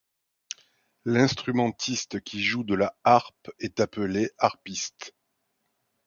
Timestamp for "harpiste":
4.39-5.13